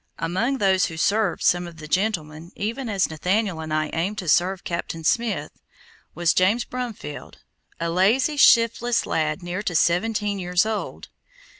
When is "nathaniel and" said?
3.07-3.71